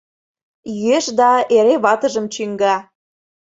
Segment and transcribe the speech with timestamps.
[0.77, 2.75] Йӱэш да, эре ватыжым чӱҥга.